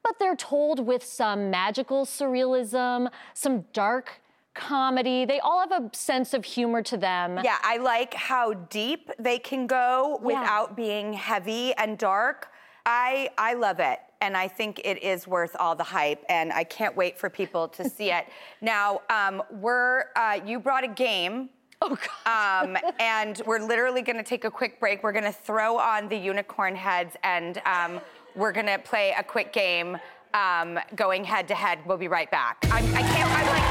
[0.07, 4.21] but they're told with some magical surrealism, some dark
[4.53, 5.25] comedy.
[5.25, 7.39] They all have a sense of humor to them.
[7.43, 12.49] Yeah, I like how deep they can go without being heavy and dark.
[12.85, 13.99] I I love it.
[14.19, 17.67] And I think it is worth all the hype, and I can't wait for people
[17.67, 18.25] to see it.
[18.61, 21.49] Now, um, we're uh, you brought a game,
[21.83, 22.63] Oh God.
[22.65, 25.03] um, and we're literally going to take a quick break.
[25.03, 28.01] We're going to throw on the unicorn heads, and um,
[28.37, 29.97] we're going to play a quick game,
[30.33, 31.79] um, going head to head.
[31.85, 32.57] We'll be right back.
[32.71, 33.31] I'm, I can't.
[33.31, 33.66] I'm like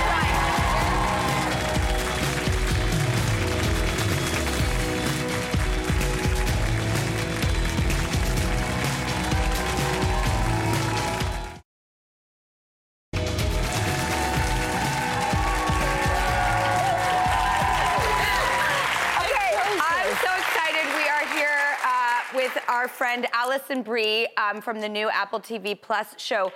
[22.97, 26.53] friend Alison Brie um, from the new Apple TV Plus show Roar.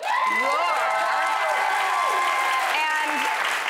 [2.72, 3.12] And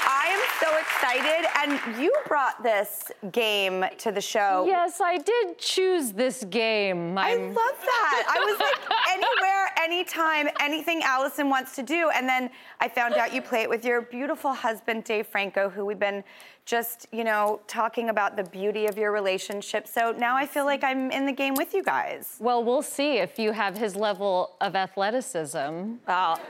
[0.07, 1.49] I am so excited.
[1.59, 4.65] And you brought this game to the show.
[4.69, 7.19] Yes, I did choose this game.
[7.19, 8.25] I I'm- love that.
[8.29, 8.79] I was like,
[9.15, 12.11] anywhere, anytime, anything Alison wants to do.
[12.11, 15.85] And then I found out you play it with your beautiful husband, Dave Franco, who
[15.85, 16.23] we've been
[16.67, 19.89] just, you know, talking about the beauty of your relationship.
[19.89, 22.37] So now I feel like I'm in the game with you guys.
[22.39, 25.59] Well, we'll see if you have his level of athleticism.
[25.59, 26.41] Well,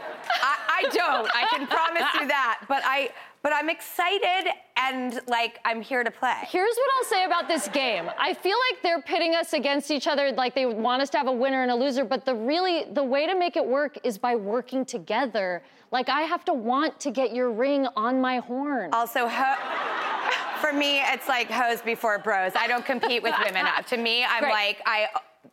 [0.43, 1.29] I, I don't.
[1.35, 2.63] I can promise you that.
[2.69, 3.11] But I,
[3.43, 6.35] but I'm excited and like I'm here to play.
[6.49, 8.11] Here's what I'll say about this game.
[8.19, 11.27] I feel like they're pitting us against each other, like they want us to have
[11.27, 12.05] a winner and a loser.
[12.05, 15.63] But the really, the way to make it work is by working together.
[15.91, 18.91] Like I have to want to get your ring on my horn.
[18.93, 19.57] Also, ho-
[20.61, 22.53] for me, it's like hoes before bros.
[22.55, 23.67] I don't compete with women.
[23.67, 24.53] Uh, to me, I'm Great.
[24.53, 25.09] like I,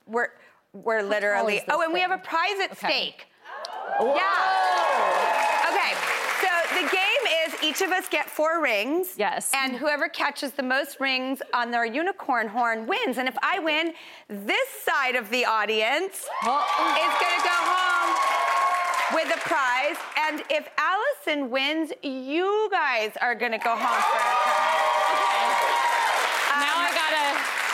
[0.06, 0.28] we're
[0.73, 1.62] we're literally.
[1.69, 2.88] Oh, and we have a prize at Okay.
[2.88, 3.28] stake.
[4.00, 5.69] Yeah.
[5.69, 5.93] Okay.
[6.41, 7.16] So the game is
[7.67, 9.15] each of us get four rings.
[9.17, 9.51] Yes.
[9.53, 13.17] And whoever catches the most rings on their unicorn horn wins.
[13.17, 13.93] And if I win,
[14.30, 18.15] this side of the audience is gonna go home
[19.13, 19.97] with a prize.
[20.17, 25.60] And if Alison wins, you guys are gonna go home for a prize.
[26.63, 27.25] now I gotta.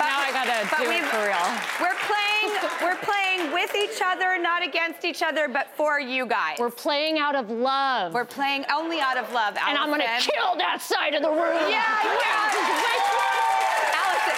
[0.02, 1.48] now I gotta but do it for real.
[1.82, 2.52] We're playing,
[2.82, 6.58] we're playing with each other, not against each other, but for you guys.
[6.60, 8.14] We're playing out of love.
[8.14, 11.70] We're playing only out of love, and I'm gonna kill that side of the room.
[11.70, 11.84] Yeah,
[13.94, 14.34] Alison.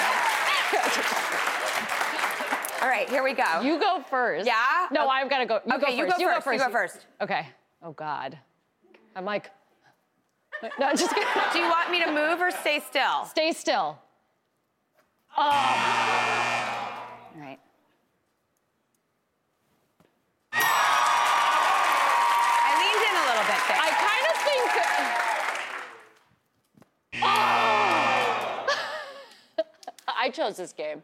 [2.82, 3.62] All right, here we go.
[3.62, 4.46] You go first.
[4.46, 4.54] Yeah?
[4.92, 5.10] No, Okay.
[5.12, 5.60] I've got to go.
[5.66, 6.20] You Okay, go you first.
[6.20, 7.06] go first, you go first.
[7.22, 7.48] Okay.
[7.82, 8.38] Oh God.
[9.16, 9.50] I'm like.
[10.80, 11.28] No, just kidding.
[11.52, 13.26] Do you want me to move or stay still?
[13.26, 14.00] Stay still.
[15.38, 15.42] Oh.
[17.36, 17.60] All right.
[20.54, 23.80] I leaned in a little bit there.
[23.82, 24.72] I kind of think.
[27.22, 28.66] Oh.
[30.08, 31.04] I chose this game.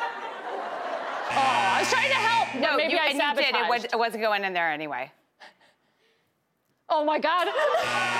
[0.00, 2.54] Oh, I was trying to help.
[2.54, 3.54] No, maybe you, I and you did.
[3.54, 5.12] It, was, it wasn't going in there anyway.
[6.88, 7.44] Oh my God,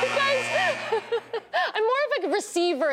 [0.02, 0.44] guys!
[1.74, 2.92] I'm more of a receiver.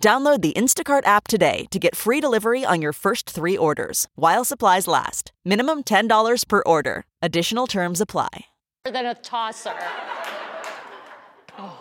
[0.00, 4.44] Download the Instacart app today to get free delivery on your first three orders while
[4.44, 5.32] supplies last.
[5.44, 7.04] Minimum $10 per order.
[7.22, 8.28] Additional terms apply.
[8.84, 9.74] Harder than a tosser.
[11.58, 11.80] Oh.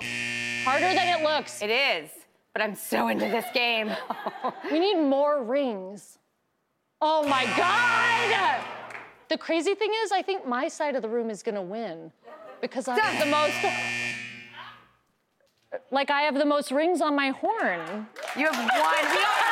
[0.63, 1.61] Harder than it looks.
[1.61, 2.09] It is,
[2.53, 3.91] but I'm so into this game.
[4.71, 6.17] we need more rings.
[7.01, 8.63] Oh my God!
[9.27, 12.11] The crazy thing is, I think my side of the room is gonna win
[12.61, 13.53] because I have the most.
[15.91, 18.07] Like I have the most rings on my horn.
[18.37, 18.67] You have one.
[18.67, 19.45] We have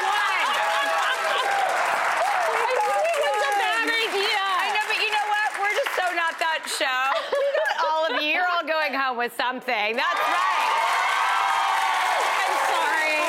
[3.23, 4.39] It's a bad idea.
[4.39, 5.49] I know, but you know what?
[5.59, 7.03] We're just so not that show.
[7.31, 8.29] We got all of you.
[8.35, 9.95] You're all going home with something.
[9.95, 10.71] That's right.
[12.39, 13.19] I'm sorry.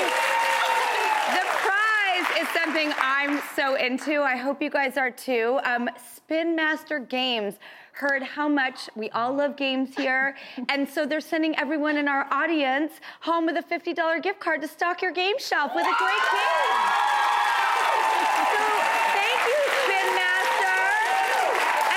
[1.39, 4.23] The prize is something I'm so into.
[4.23, 5.61] I hope you guys are too.
[5.65, 7.57] Um, Spin Master Games
[7.93, 10.35] heard how much we all love games here.
[10.71, 14.69] and so they're sending everyone in our audience home with a $50 gift card to
[14.69, 16.81] stock your game shelf with a great game.
[18.49, 18.65] So
[19.13, 20.81] thank you, Spin Master.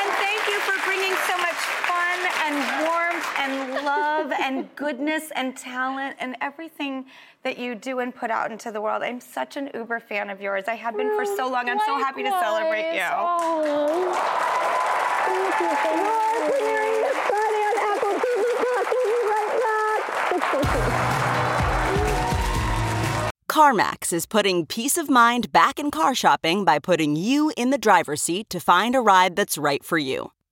[0.03, 5.56] And thank you for bringing so much fun and warmth and love and goodness and
[5.56, 7.06] talent and everything
[7.43, 9.04] that you do and put out into the world.
[9.04, 10.65] I'm such an Uber fan of yours.
[10.67, 11.69] I have been for so long.
[11.69, 14.47] I'm so happy to celebrate you.
[23.58, 27.80] CarMax is putting peace of mind back in car shopping by putting you in the
[27.80, 30.30] driver's seat to find a ride that's right for you.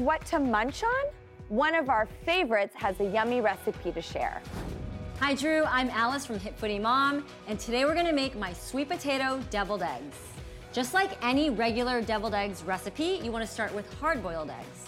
[0.00, 1.04] What to munch on?
[1.50, 4.40] One of our favorites has a yummy recipe to share.
[5.18, 8.88] Hi Drew, I'm Alice from Hip Foodie Mom, and today we're gonna make my sweet
[8.88, 10.16] potato deviled eggs.
[10.72, 14.86] Just like any regular deviled eggs recipe, you wanna start with hard-boiled eggs.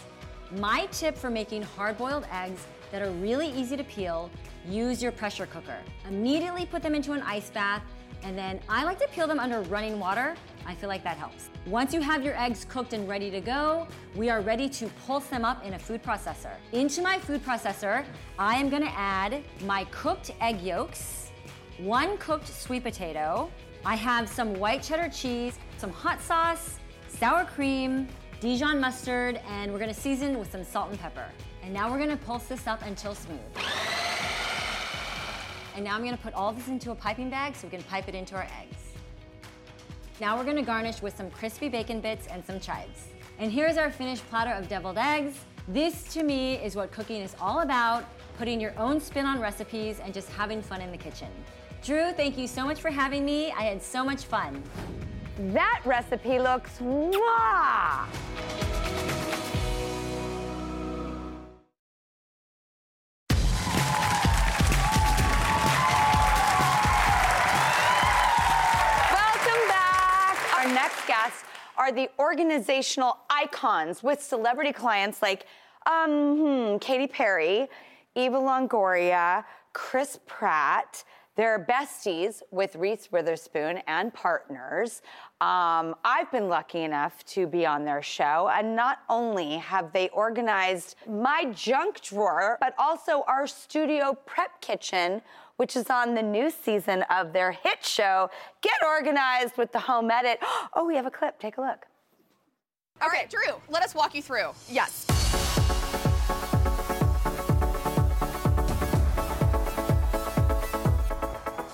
[0.52, 4.30] My tip for making hard-boiled eggs that are really easy to peel,
[4.66, 5.76] use your pressure cooker.
[6.08, 7.82] Immediately put them into an ice bath,
[8.22, 10.36] and then I like to peel them under running water.
[10.66, 11.50] I feel like that helps.
[11.66, 15.26] Once you have your eggs cooked and ready to go, we are ready to pulse
[15.26, 16.54] them up in a food processor.
[16.72, 18.04] Into my food processor,
[18.38, 21.30] I am gonna add my cooked egg yolks,
[21.78, 23.50] one cooked sweet potato.
[23.84, 26.78] I have some white cheddar cheese, some hot sauce,
[27.08, 28.08] sour cream,
[28.40, 31.26] Dijon mustard, and we're gonna season with some salt and pepper.
[31.62, 33.38] And now we're gonna pulse this up until smooth.
[35.74, 38.08] And now I'm gonna put all this into a piping bag so we can pipe
[38.08, 38.81] it into our eggs.
[40.22, 43.08] Now we're gonna garnish with some crispy bacon bits and some chives.
[43.40, 45.34] And here's our finished platter of deviled eggs.
[45.66, 48.04] This to me is what cooking is all about
[48.38, 51.26] putting your own spin on recipes and just having fun in the kitchen.
[51.82, 53.50] Drew, thank you so much for having me.
[53.50, 54.62] I had so much fun.
[55.52, 58.06] That recipe looks mwah!
[71.76, 75.46] Are the organizational icons with celebrity clients like
[75.86, 77.68] um, hmm, Katy Perry,
[78.14, 81.04] Eva Longoria, Chris Pratt.
[81.34, 85.00] They're besties with Reese Witherspoon and partners.
[85.40, 90.10] Um, I've been lucky enough to be on their show, and not only have they
[90.10, 95.22] organized my junk drawer, but also our studio prep kitchen,
[95.62, 98.28] which is on the new season of their hit show,
[98.62, 100.40] Get Organized with the Home Edit.
[100.74, 101.38] Oh, we have a clip.
[101.38, 101.86] Take a look.
[103.00, 104.48] All right, Drew, let us walk you through.
[104.68, 105.06] Yes.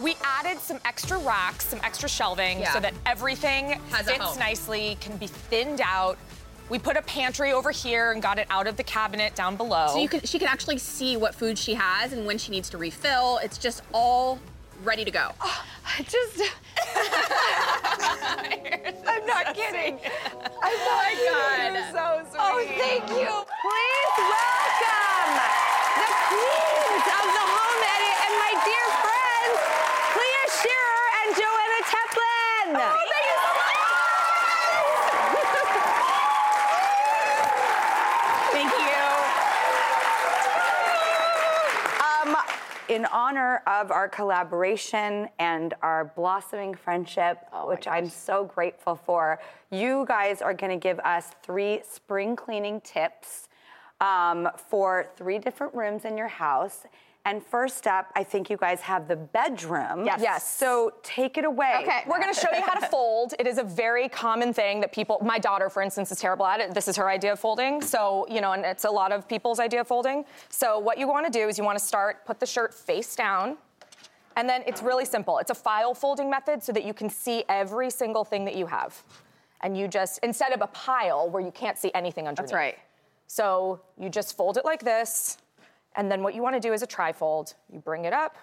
[0.00, 2.74] We added some extra racks, some extra shelving, Yeah.
[2.74, 6.18] so that everything Has fits nicely, can be thinned out.
[6.70, 9.86] We put a pantry over here and got it out of the cabinet down below.
[9.88, 12.68] So you can, she can actually see what food she has and when she needs
[12.70, 13.38] to refill.
[13.42, 14.38] It's just all
[14.84, 15.30] ready to go.
[15.40, 16.38] Oh, I just.
[19.08, 19.98] I'm not kidding.
[20.62, 21.72] I'm oh not God.
[21.72, 22.38] You're so oh, sweet.
[22.38, 23.32] Oh, thank you.
[23.64, 25.40] Please welcome
[25.96, 29.56] the queens of the home edit and my dear friends,
[30.12, 32.76] Clea Shearer and Joanna Teplin.
[32.76, 33.56] Oh, thank you so
[38.58, 38.98] Thank you.
[42.02, 42.34] Um,
[42.88, 49.38] in honor of our collaboration and our blossoming friendship, which I'm so grateful for,
[49.70, 53.48] you guys are going to give us three spring cleaning tips
[54.00, 56.86] um, for three different rooms in your house.
[57.28, 60.06] And first up, I think you guys have the bedroom.
[60.06, 60.20] Yes.
[60.22, 60.54] Yes.
[60.56, 61.74] So take it away.
[61.82, 63.34] Okay, we're gonna show you how to fold.
[63.38, 66.60] It is a very common thing that people, my daughter, for instance, is terrible at
[66.60, 66.72] it.
[66.72, 67.82] This is her idea of folding.
[67.82, 70.24] So, you know, and it's a lot of people's idea of folding.
[70.48, 73.58] So, what you wanna do is you wanna start, put the shirt face down.
[74.36, 75.36] And then it's really simple.
[75.36, 78.64] It's a file folding method so that you can see every single thing that you
[78.64, 79.02] have.
[79.60, 82.52] And you just, instead of a pile where you can't see anything underneath.
[82.52, 82.78] That's right.
[83.26, 85.36] So you just fold it like this.
[85.98, 87.54] And then what you wanna do is a trifold.
[87.72, 88.36] You bring it up,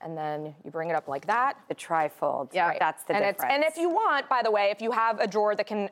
[0.00, 1.56] and then you bring it up like that.
[1.68, 2.50] The trifold.
[2.52, 3.52] Yeah, That's the and difference.
[3.52, 5.90] and if you want, by the way, if you have a drawer that can,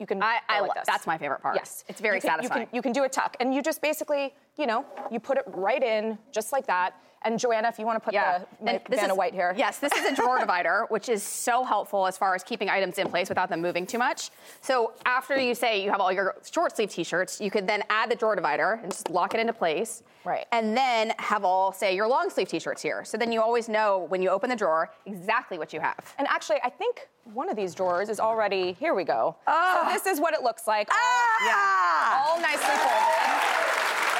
[0.00, 0.20] you can.
[0.20, 0.86] I- I like this.
[0.86, 1.54] that's my favorite part.
[1.54, 2.62] Yes, It's very You can- satisfying.
[2.62, 5.38] You can, you can do a tuck, and you just basically, you know, you put
[5.38, 6.94] it right in just like that.
[7.22, 8.44] And Joanna, if you want to put Yeah.
[8.62, 9.52] the And this Vanna is- White here.
[9.56, 12.96] Yes, this is a drawer divider, which is so helpful as far as keeping items
[12.96, 14.30] in place without them moving too much.
[14.60, 18.08] So after you say you have all your short sleeve t-shirts, you could then add
[18.08, 20.04] the drawer divider and just lock it into place.
[20.24, 20.46] Right.
[20.52, 23.04] And then have all, say, your long sleeve t-shirts here.
[23.04, 26.14] So then you always know when you open the drawer exactly what you have.
[26.18, 28.74] And actually, I think one of these drawers is already.
[28.74, 29.34] Here we go.
[29.48, 29.82] Oh.
[29.88, 30.88] So this is what it looks like.
[30.92, 32.28] All, Ah!
[32.30, 33.58] all nicely folded.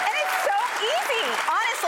[0.02, 1.26] And it's so easy.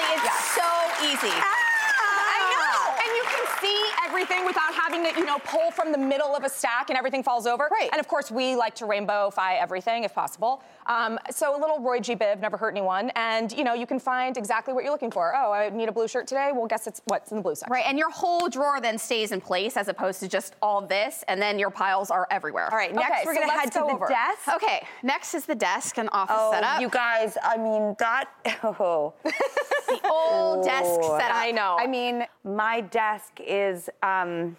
[0.00, 0.68] It's so
[1.04, 1.28] easy.
[1.28, 2.96] I know.
[2.96, 3.80] And you can see
[4.10, 7.22] everything without having to, you know, pull from the middle of a stack and everything
[7.22, 7.68] falls over.
[7.70, 7.88] Right.
[7.92, 10.62] And of course, we like to rainbowify everything if possible.
[10.86, 12.16] Um, so a little Roy G.
[12.16, 13.10] Biv never hurt anyone.
[13.14, 15.32] And, you know, you can find exactly what you're looking for.
[15.36, 16.50] Oh, I need a blue shirt today.
[16.52, 17.72] Well, guess it's what's in the blue section.
[17.72, 21.24] Right, and your whole drawer then stays in place as opposed to just all this,
[21.28, 22.68] and then your piles are everywhere.
[22.72, 24.08] All right, next Okay, we're so gonna head to the over.
[24.08, 24.48] desk.
[24.56, 26.80] Okay, next is the desk and office Oh, setup.
[26.80, 28.24] you guys, I mean, that,
[28.64, 29.14] oh.
[29.22, 31.30] the old desk setup.
[31.34, 31.76] I know.
[31.78, 34.56] I mean, my desk is, um,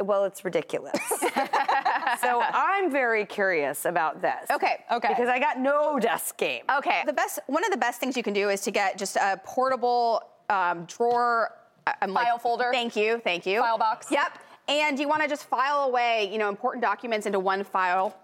[0.00, 0.98] well, it's ridiculous.
[2.20, 4.48] so I'm very curious about this.
[4.50, 5.08] Okay, okay.
[5.08, 6.62] Because I got no desk game.
[6.78, 9.16] Okay, the best one of the best things you can do is to get just
[9.16, 11.52] a portable um, drawer.
[11.86, 12.70] I- I'm like- File folder.
[12.72, 13.60] Thank you, thank you.
[13.60, 14.06] File box.
[14.10, 14.38] Yep.
[14.68, 18.14] And you want to just file away, you know, important documents into one file.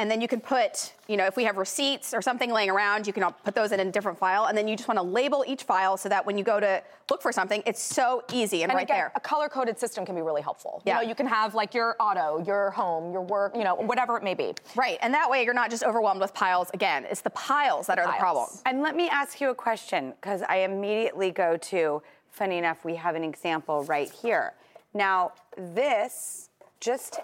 [0.00, 3.06] And then you can put, you know, if we have receipts or something laying around,
[3.06, 4.46] you can all put those in a different file.
[4.46, 6.82] And then you just want to label each file so that when you go to
[7.10, 9.12] look for something, it's so easy and, And right again, there.
[9.14, 10.80] a color-coded system can be really helpful.
[10.86, 11.00] Yeah.
[11.00, 14.16] You know, you can have like your auto, your home, your work, you know, whatever
[14.16, 14.54] it may be.
[14.74, 16.70] Right, and that way you're not just overwhelmed with piles.
[16.72, 18.48] Again, it's the piles that are the problem.
[18.64, 22.94] And let me ask you a question, because I immediately go to, funny enough, we
[22.94, 24.54] have an example right here.
[24.94, 26.48] Now, this,
[26.80, 27.20] just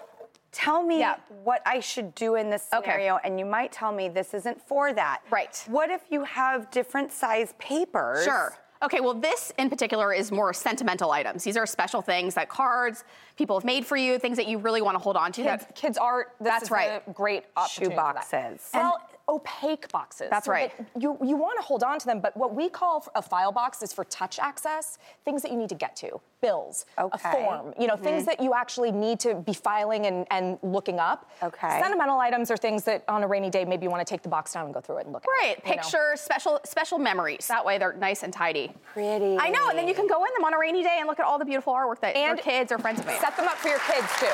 [0.57, 1.17] tell me Yeah.
[1.43, 2.83] what I should do in this Okay.
[2.91, 5.21] scenario, and you might tell me this isn't for that.
[5.29, 5.63] Right.
[5.67, 8.23] What if you have different size papers?
[8.23, 8.55] Sure.
[8.83, 11.43] Okay, well, this in particular is more sentimental items.
[11.43, 13.03] These are special things that cards
[13.35, 15.43] people have made for you, things that you really want to hold on to.
[15.43, 16.35] Kids, that- kids art.
[16.39, 17.01] This That's is right.
[17.07, 18.15] A great opportunity Shoe for that.
[18.15, 18.69] boxes.
[18.73, 20.27] Well, opaque boxes.
[20.29, 20.71] That's so right.
[20.77, 23.51] that You, you want to hold on to them, but what we call a file
[23.51, 27.73] box is for touch access, things that you need to get to, bills, a form,
[27.79, 28.25] you know, things Mhm.
[28.27, 31.29] that you actually need to be filing and, and looking up.
[31.43, 31.79] Okay.
[31.81, 34.29] Sentimental items are things that on a rainy day maybe you want to take the
[34.29, 35.29] box down and go through it and look at.
[35.43, 35.81] Right, it, you know?
[35.81, 37.47] pictures, special special memories.
[37.47, 38.71] That way they're nice and tidy.
[38.93, 39.37] Pretty.
[39.39, 41.19] I know, and then you can go in them on a rainy day and look
[41.19, 43.19] at all the beautiful artwork that your kids or friends made.
[43.19, 44.25] Set them up for your kids too.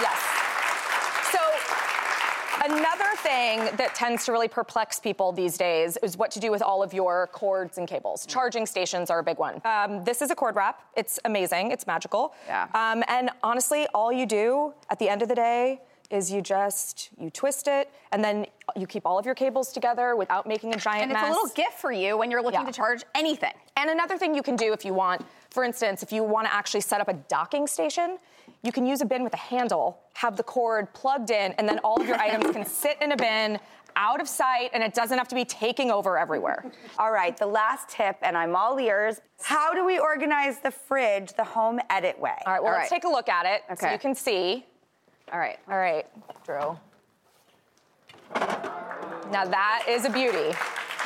[0.00, 0.29] Yes.
[2.62, 6.60] Another thing that tends to really perplex people these days is what to do with
[6.60, 8.26] all of your cords and cables.
[8.26, 9.62] Charging stations are a big one.
[9.64, 10.82] Um, this is a cord wrap.
[10.94, 11.70] It's amazing.
[11.70, 12.34] It's magical.
[12.46, 12.68] Yeah.
[12.74, 15.80] Um, and honestly, all you do at the end of the day
[16.10, 18.44] is you just you twist it and then
[18.76, 21.02] you keep all of your cables together without making a giant mess.
[21.02, 21.28] And it's mess.
[21.30, 22.66] a little gift for you when you're looking Yeah.
[22.66, 23.52] to charge anything.
[23.76, 26.52] And another thing you can do if you want, for instance, if you want to
[26.52, 28.18] actually set up a docking station,
[28.62, 31.78] you can use a bin with a handle, have the cord plugged in, and then
[31.80, 33.58] all of your items can sit in a bin
[33.96, 36.70] out of sight and it doesn't have to be taking over everywhere.
[36.98, 39.20] All right, the last tip, and I'm all ears.
[39.42, 42.36] How do we organize the fridge the home edit way?
[42.46, 43.92] All right, well, let's take a look at it so Okay.
[43.92, 44.64] you can see.
[45.32, 45.58] All right.
[45.68, 46.06] All right,
[46.44, 46.76] Drew.
[49.30, 50.54] Now that is a beauty.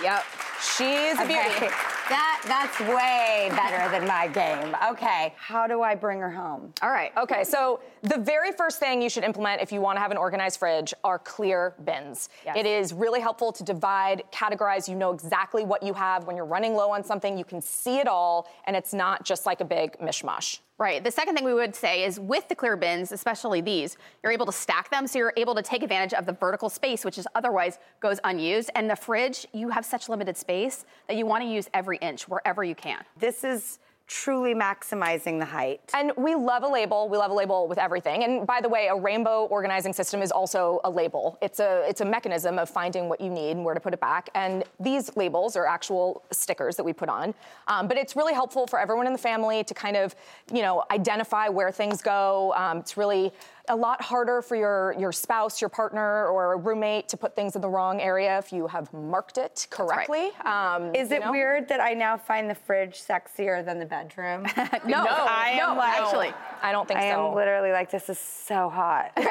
[0.03, 0.25] Yep.
[0.61, 1.73] She's a beauty.
[2.09, 4.77] That that's way better than my game.
[4.91, 6.73] Okay, how do I bring her home?
[6.83, 7.13] All right.
[7.17, 10.19] Okay, so the very first thing you should implement if you want to have an
[10.19, 12.29] organized fridge are clear bins.
[12.45, 12.57] Yes.
[12.59, 14.87] It is really helpful to divide, categorize.
[14.87, 17.39] You know exactly what you have when you're running low on something.
[17.39, 20.59] You can see it all, and it's not just like a big mishmash.
[20.77, 21.05] Right.
[21.05, 24.47] The second thing we would say is with the clear bins, especially these, you're able
[24.47, 27.29] to stack them so you're able to take advantage of the vertical space, which is
[27.37, 28.71] otherwise goes unused.
[28.75, 32.29] And the fridge, you have such limited space that you want to use every inch
[32.29, 33.05] wherever you can.
[33.17, 35.81] This is truly maximizing the height.
[35.95, 37.09] And we love a label.
[37.09, 38.23] We love a label with everything.
[38.23, 41.39] And by the way, a rainbow organizing system is also a label.
[41.41, 44.01] It's a it's a mechanism of finding what you need and where to put it
[44.01, 44.29] back.
[44.35, 47.35] And these labels are actual stickers that we put on.
[47.67, 50.15] Um, but it's really helpful for everyone in the family to kind of
[50.53, 52.53] you know identify where things go.
[52.57, 53.33] Um, it's really
[53.69, 57.57] a lot harder for your, your spouse, your partner, or a roommate to put things
[57.57, 60.31] in the wrong area if you have marked it correctly.
[60.45, 61.31] Um, Is it know?
[61.31, 64.47] weird that I now find the fridge sexier than the bedroom?
[64.87, 67.29] No, I am no, like, actually, I don't think I so.
[67.29, 69.13] am literally like, this is so hot.
[69.17, 69.29] it's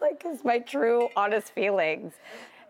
[0.00, 2.14] like, it's my true, honest feelings.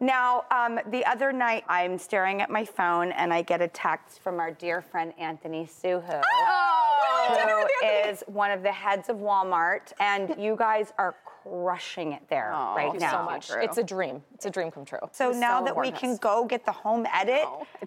[0.01, 4.21] Now, um, the other night, I'm staring at my phone and I get a text
[4.23, 9.93] from our dear friend Anthony Soohoo, Oh, who is one of the heads of Walmart,
[9.99, 13.51] and you guys are crushing it there right Thank you so much.
[13.63, 14.23] It's a dream.
[14.35, 14.99] It's a dream come true.
[15.13, 17.45] So now so that we can go get the home edit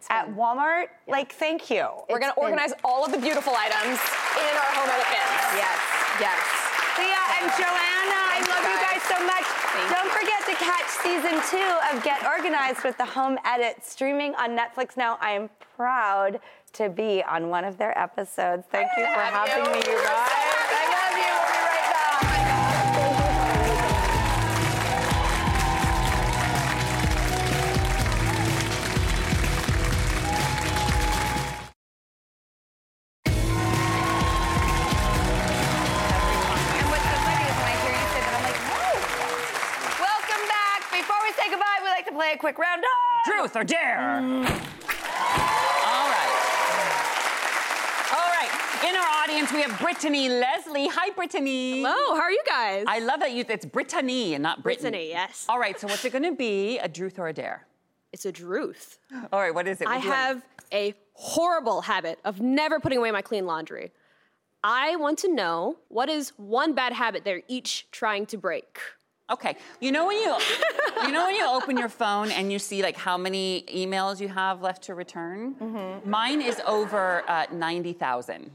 [0.09, 1.87] at Walmart, like, thank you.
[2.09, 3.99] We're It's gonna been- organize all of the beautiful items
[4.39, 5.61] in our home edit bins.
[5.61, 5.79] Yes,
[6.21, 6.68] yes.
[6.99, 9.47] Clea and Joanna, I love you guys so much.
[9.87, 14.49] Don't forget to catch season two of Get Organized with the Home Edit streaming on
[14.49, 15.17] Netflix now.
[15.21, 16.41] I am proud
[16.73, 18.65] to be on one of their episodes.
[18.69, 20.29] Thank you for having me, you guys.
[20.29, 21.48] I love you.
[42.53, 42.89] Quick round of
[43.31, 43.99] Truth or dare?
[43.99, 44.53] All right.
[48.11, 48.49] All right.
[48.89, 50.87] In our audience, we have Brittany Leslie.
[50.87, 51.83] Hi, Brittany.
[51.83, 52.85] Hello, how are you guys?
[52.87, 53.45] I love that you.
[53.47, 54.89] It's Brittany and not Brittany.
[54.89, 55.45] Brittany, yes.
[55.47, 55.79] All right.
[55.79, 56.79] So what's it going to be?
[56.79, 57.67] A truth or a dare?
[58.13, 58.97] It's a truth.
[59.31, 59.53] All right.
[59.53, 59.87] What is it?
[59.87, 60.43] I Would you have
[60.73, 63.91] a horrible habit of never putting away my clean laundry.
[64.63, 68.79] I want to know what is one bad habit they're each trying to break.
[69.29, 69.55] Okay.
[69.79, 70.35] You know when you
[71.03, 74.27] you know when you open your phone and you see like how many emails you
[74.27, 75.55] have left to return?
[75.55, 76.09] Mm-hmm.
[76.09, 78.51] Mine is over uh, 90,000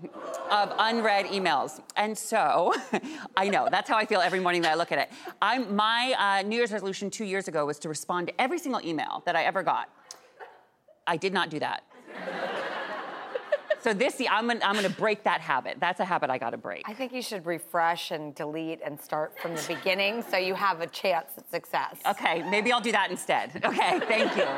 [0.50, 1.80] of unread emails.
[1.96, 2.74] And so,
[3.36, 5.12] I know, that's how I feel every morning that I look at it.
[5.40, 8.80] I'm, my uh, New Year's resolution two years ago was to respond to every single
[8.84, 9.88] email that I ever got.
[11.06, 11.84] I did not do that.
[13.84, 15.76] So this year, I'm gonna, I'm gonna break that habit.
[15.78, 16.84] That's a habit I gotta break.
[16.86, 20.80] I think you should refresh and delete and start from the beginning so you have
[20.80, 21.96] a chance at success.
[22.06, 23.60] Okay, maybe I'll do that instead.
[23.62, 24.46] Okay, thank you.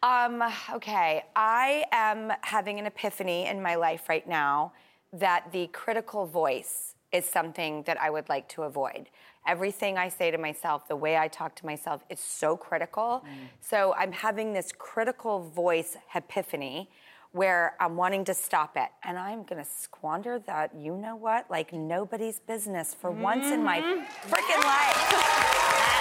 [0.00, 0.44] Um,
[0.74, 4.72] okay, I am having an epiphany in my life right now
[5.12, 9.08] that the critical voice is something that I would like to avoid.
[9.44, 13.24] Everything I say to myself, the way I talk to myself, is so critical.
[13.60, 16.88] So I'm having this critical voice epiphany
[17.32, 18.88] where I'm wanting to stop it.
[19.04, 23.80] And I'm gonna squander that, you know what, like nobody's business for once in my
[23.80, 24.00] mm-hmm.
[24.32, 24.96] freaking life.
[24.96, 25.98] is your way.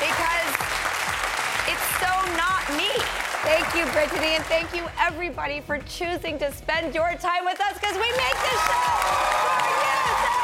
[0.00, 0.54] Because
[1.68, 2.90] it's so not me.
[3.44, 7.74] Thank you, Brittany, and thank you, everybody, for choosing to spend your time with us
[7.74, 8.88] because we make this show
[9.44, 10.43] for you.